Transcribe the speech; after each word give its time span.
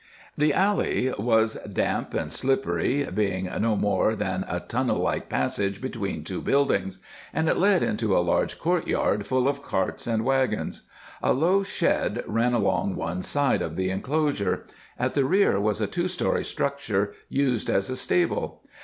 The 0.35 0.51
alley 0.51 1.13
was 1.19 1.59
damp 1.71 2.15
and 2.15 2.33
slippery, 2.33 3.03
being 3.13 3.47
no 3.59 3.75
more 3.75 4.15
than 4.15 4.43
a 4.47 4.59
tunnel 4.59 4.97
like 4.97 5.29
passage 5.29 5.79
between 5.79 6.23
two 6.23 6.41
buildings, 6.41 6.97
and 7.31 7.47
it 7.47 7.55
led 7.57 7.83
into 7.83 8.17
a 8.17 8.25
large 8.25 8.57
courtyard 8.57 9.27
full 9.27 9.47
of 9.47 9.61
carts 9.61 10.07
and 10.07 10.25
wagons. 10.25 10.87
A 11.21 11.33
low 11.33 11.61
shed 11.61 12.23
ran 12.25 12.53
along 12.53 12.95
one 12.95 13.21
side 13.21 13.61
of 13.61 13.75
the 13.75 13.91
inclosure; 13.91 14.63
at 14.97 15.13
the 15.13 15.23
rear 15.23 15.59
was 15.59 15.81
a 15.81 15.85
two 15.85 16.07
story 16.07 16.43
structure 16.43 17.13
used 17.29 17.69
as 17.69 17.87
a 17.91 17.95
stable. 17.95 18.63